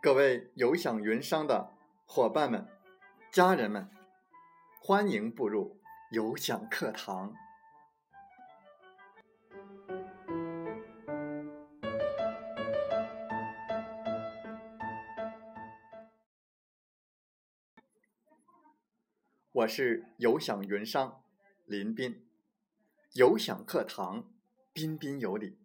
[0.00, 1.72] 各位有享云商的
[2.06, 2.68] 伙伴们、
[3.32, 3.90] 家人们，
[4.80, 5.80] 欢迎步入
[6.12, 7.34] 有享课堂。
[19.50, 21.24] 我是有享云商
[21.66, 22.24] 林斌，
[23.14, 24.32] 有享课堂
[24.72, 25.58] 彬彬有礼。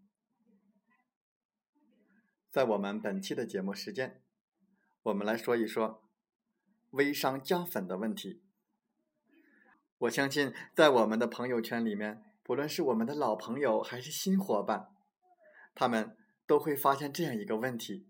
[2.50, 4.23] 在我们本期的节目时间，
[5.04, 6.04] 我们来说一说
[6.92, 8.42] 微商加粉的问题。
[10.00, 14.90] 我相信，在我们的朋友圈里面，不论是我们的老朋友还是新伙伴，
[15.76, 18.08] 他们都会发现这样一个问题：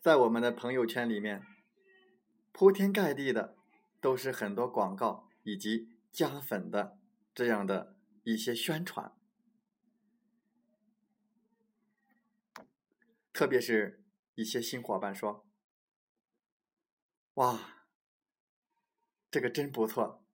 [0.00, 1.42] 在我们的朋友圈里面。
[2.50, 3.56] 铺天盖地的
[4.00, 6.98] 都是很多广告以及加粉的
[7.32, 7.94] 这样的
[8.24, 9.12] 一些宣传，
[13.32, 13.97] 特别是
[14.38, 15.44] 一些新伙伴说
[17.34, 17.88] ：“哇，
[19.32, 20.24] 这个真不错，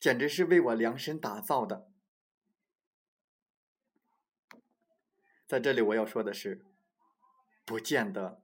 [0.00, 1.88] 简直是为我量身打造的。”
[5.46, 6.66] 在这里我要说的是，
[7.64, 8.42] 不见得。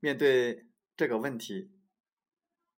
[0.00, 1.70] 面对这个问题，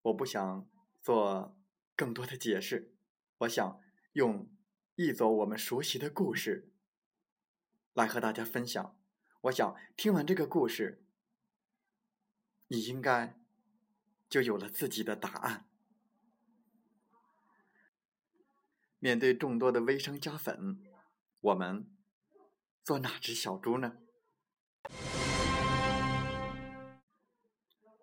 [0.03, 0.69] 我不想
[1.01, 1.56] 做
[1.95, 2.92] 更多的解释，
[3.39, 3.81] 我想
[4.14, 4.51] 用
[4.97, 6.73] 一则我们熟悉的故事
[7.92, 8.99] 来和大家分享。
[9.42, 11.02] 我想听完这个故事，
[12.66, 13.38] 你应该
[14.28, 15.66] 就有了自己的答案。
[18.98, 20.83] 面对众多的微商加粉，
[21.41, 21.91] 我们
[22.84, 23.96] 做哪只小猪呢？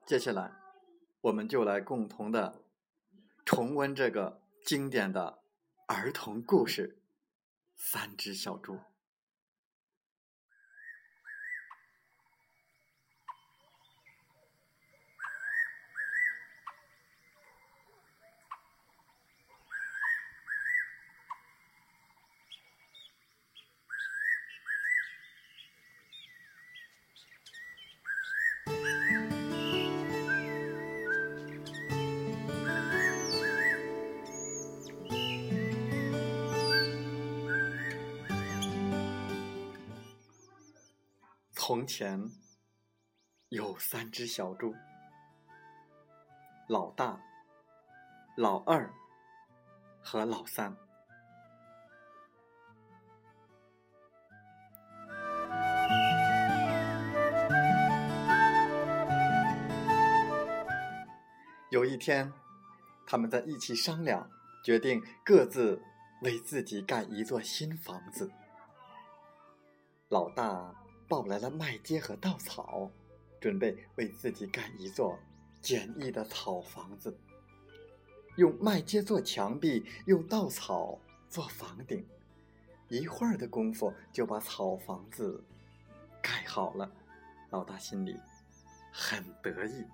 [0.08, 0.56] 接下来，
[1.22, 2.64] 我们就来共同的
[3.46, 5.44] 重温这个经典的
[5.86, 6.98] 儿童故事
[7.76, 8.74] 《三只小猪》。
[41.68, 42.32] 从前
[43.50, 44.74] 有三只小猪，
[46.70, 47.20] 老大、
[48.38, 48.90] 老二
[50.02, 50.74] 和老三。
[61.70, 62.32] 有一天，
[63.06, 64.30] 他们在一起商量，
[64.64, 65.84] 决定各自
[66.22, 68.32] 为自己盖一座新房子。
[70.08, 70.87] 老大。
[71.08, 72.92] 抱来了麦秸和稻草，
[73.40, 75.18] 准备为自己盖一座
[75.62, 77.18] 简易的草房子。
[78.36, 82.06] 用麦秸做墙壁，用稻草做房顶，
[82.90, 85.44] 一会儿的功夫就把草房子
[86.22, 86.92] 盖好了。
[87.50, 88.16] 老大心里
[88.92, 89.86] 很得意。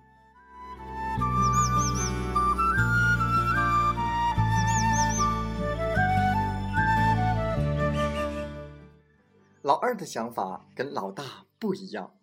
[9.64, 12.14] 老二的想法跟老大不一样，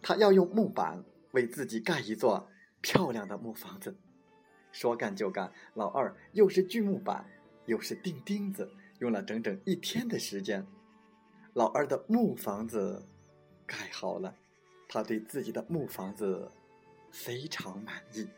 [0.00, 2.48] 他要用木板为自己盖一座
[2.80, 3.96] 漂亮的木房子。
[4.70, 7.28] 说干就干，老二又是锯木板，
[7.66, 10.64] 又是钉钉子，用了整整一天的时间，
[11.54, 13.04] 老二的木房子
[13.66, 14.32] 盖好了。
[14.88, 16.48] 他对自己的木房子
[17.10, 18.28] 非常满意。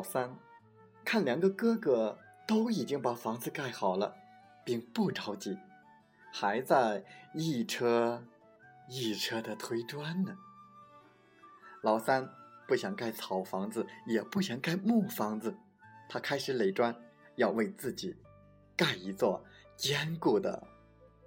[0.00, 0.34] 老三
[1.04, 2.16] 看两个哥哥
[2.48, 4.16] 都已经把房子盖好了，
[4.64, 5.58] 并不着急，
[6.32, 7.04] 还在
[7.34, 8.24] 一车
[8.88, 10.38] 一车的推砖呢。
[11.82, 12.26] 老三
[12.66, 15.54] 不想盖草房子，也不想盖木房子，
[16.08, 16.96] 他开始垒砖，
[17.36, 18.16] 要为自己
[18.74, 19.44] 盖一座
[19.76, 20.66] 坚固的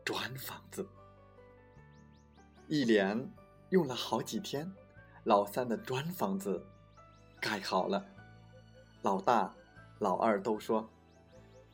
[0.04, 0.90] 砖房子。
[2.68, 3.32] 一连
[3.70, 4.74] 用了好几天，
[5.26, 6.66] 老三的砖房子
[7.40, 8.04] 盖好了。
[9.04, 9.54] 老大、
[10.00, 10.90] 老二都说：“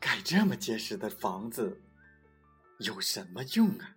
[0.01, 1.79] 盖这么结实的房子
[2.79, 3.95] 有什么用啊？”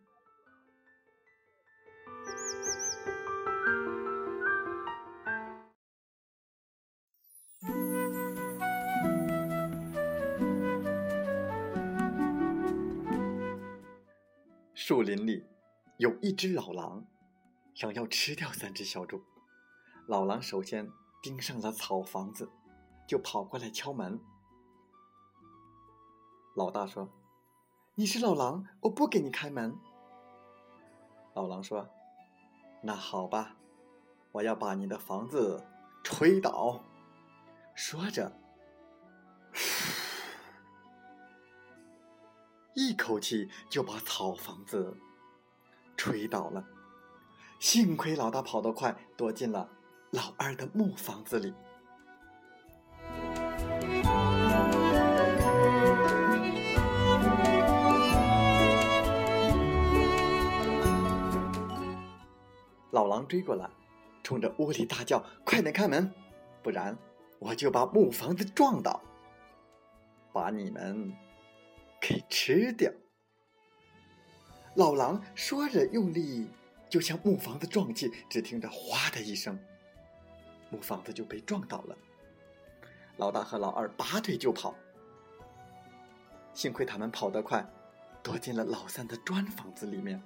[14.74, 15.46] 树林里
[15.96, 17.06] 有一只老狼，
[17.72, 19.22] 想要吃掉三只小猪。
[20.06, 20.86] 老狼首先
[21.22, 22.50] 盯上了草房子，
[23.12, 24.18] 就跑过来敲门。
[26.54, 27.10] 老大说
[27.94, 29.78] ：“你是老狼，我不给你开门。”
[31.36, 31.86] 老狼说
[32.82, 33.54] ：“那好吧，
[34.32, 35.62] 我要把你的房子
[36.02, 36.82] 吹倒。”
[37.76, 38.32] 说着，
[42.72, 44.96] 一口气就把草房子
[45.98, 46.64] 吹倒了。
[47.58, 49.68] 幸亏老大跑得快，躲进了
[50.12, 51.52] 老二的木房子里。
[62.92, 63.68] 老狼追过来，
[64.22, 66.10] 冲着屋里大叫：“快点开门，
[66.62, 66.96] 不然
[67.38, 69.02] 我就把木房子撞倒，
[70.32, 71.12] 把你们
[72.00, 72.90] 给吃掉！”
[74.76, 76.48] 老狼说着，用力。
[76.88, 79.58] 就向木房子撞去，只听着“哗”的一声，
[80.68, 81.96] 木房子就被撞倒了。
[83.16, 84.74] 老大和老二拔腿就跑，
[86.52, 87.66] 幸亏他们跑得快，
[88.22, 90.22] 躲进了老三的砖房子里面。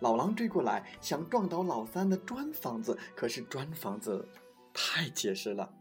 [0.00, 4.28] 老狼追过来，想撞倒老三的砖房子，可是砖房子
[4.74, 5.72] 太结实了，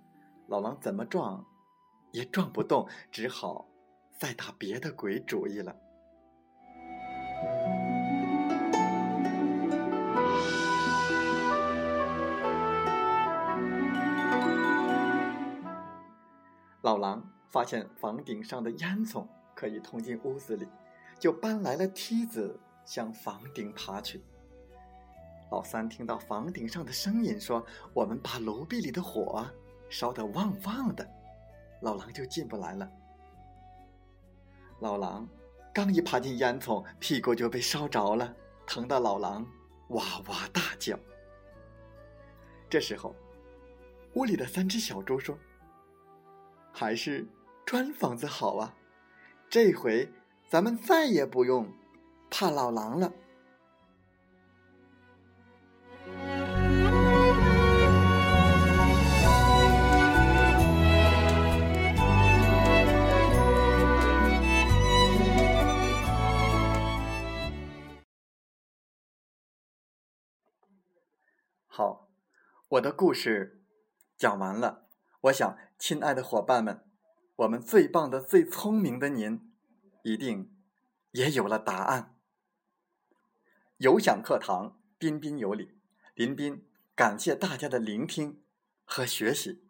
[0.48, 1.46] 老狼怎么撞
[2.12, 3.68] 也撞不动，只好
[4.18, 5.76] 再打别的鬼主意了。
[16.82, 20.66] 老狼发现房顶上的烟囱可以通进屋子里，
[21.20, 24.24] 就搬来了梯子向房顶爬去。
[25.52, 29.46] 老三听到房顶上的声音，说：“我们把炉壁里的火
[29.90, 31.08] 烧得旺旺的。”
[31.82, 32.90] 老狼就进不来了。
[34.80, 35.28] 老狼
[35.74, 38.36] 刚一爬进烟囱，屁股就被烧着了，
[38.66, 39.46] 疼得老狼
[39.90, 40.98] 哇哇大叫。
[42.70, 43.16] 这时候，
[44.16, 45.38] 屋里的三只小猪说。
[46.74, 47.26] 还是
[47.66, 48.76] 砖房子好啊！
[49.50, 50.12] 这回
[50.50, 51.72] 咱们再也不用
[52.38, 53.14] 怕老狼了。
[71.68, 72.10] 好，
[72.68, 73.64] 我的故事
[74.18, 74.90] 讲完了。
[75.22, 76.84] 我想，亲爱的伙伴们，
[77.38, 79.54] 我们最棒的、最聪明的您，
[80.04, 80.54] 一定
[81.12, 82.15] 也有了答案。
[83.78, 85.72] 有享课堂，彬彬有礼。
[86.14, 86.64] 林彬，
[86.96, 88.42] 感谢大家的聆听
[88.86, 89.65] 和学习。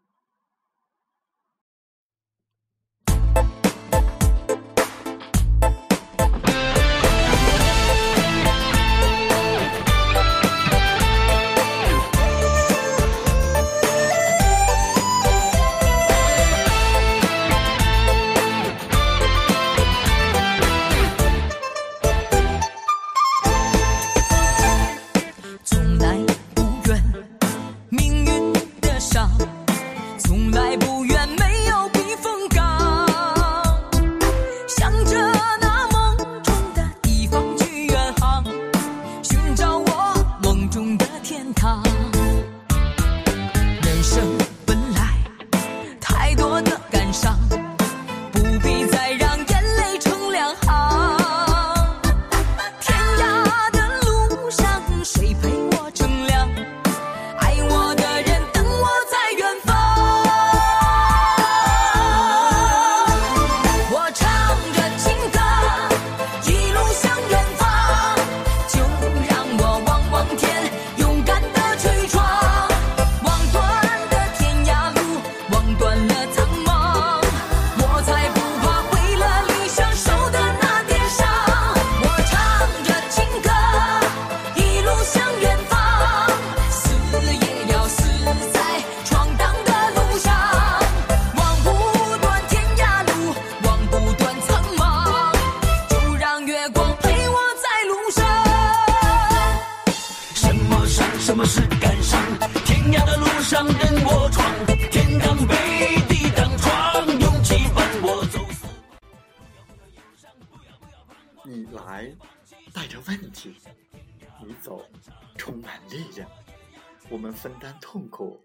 [117.45, 118.43] 分担痛苦，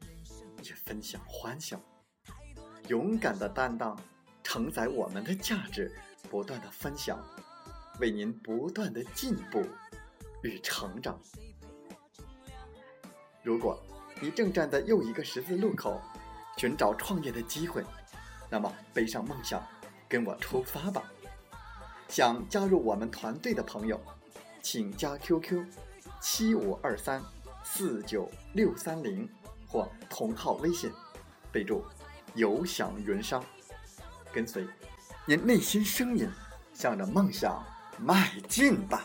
[0.62, 1.80] 也分享欢笑。
[2.88, 3.98] 勇敢的担当，
[4.42, 5.90] 承载我们的价值，
[6.28, 7.18] 不断的分享，
[7.98, 9.64] 为您不断的进步
[10.42, 11.18] 与成长。
[13.42, 13.82] 如果
[14.20, 15.98] 你正站在又一个十字路口，
[16.58, 17.82] 寻找创业的机会，
[18.50, 19.66] 那么背上梦想，
[20.10, 21.10] 跟我出发吧！
[22.06, 23.98] 想加入我们团队的朋友，
[24.60, 25.64] 请加 QQ：
[26.20, 27.22] 七五二三
[27.62, 29.28] 四九六三零
[29.68, 30.90] 或同号微信，
[31.52, 31.84] 备注
[32.34, 33.44] “有享云商”，
[34.32, 34.66] 跟随
[35.26, 36.28] 您内心声音，
[36.74, 37.64] 向着梦想
[37.98, 39.04] 迈进吧！